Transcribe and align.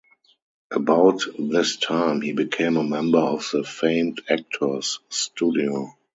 About 0.71 1.21
this 1.37 1.75
time, 1.77 2.21
he 2.21 2.31
became 2.33 2.75
a 2.77 2.83
member 2.83 3.19
of 3.19 3.47
the 3.53 3.63
famed 3.63 4.19
Actors 4.27 4.99
Studio. 5.09 5.95